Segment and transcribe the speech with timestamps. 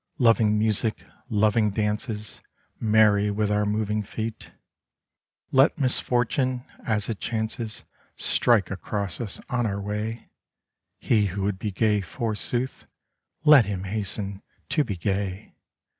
[0.17, 2.41] Loving music, loving dances.
[2.79, 4.49] Merry with our moving feet!
[5.51, 7.83] Let misfortune as it chances
[8.15, 10.31] Strike across us on our way:
[10.97, 12.87] He who would be gay, forsooth,
[13.43, 15.53] Let him hasten to be gay.